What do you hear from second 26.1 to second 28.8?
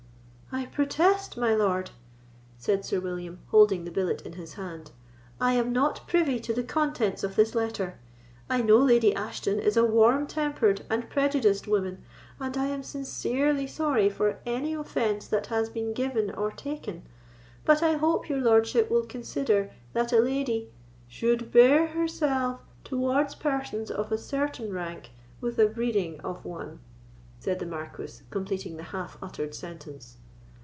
of one," said the Marquis, completing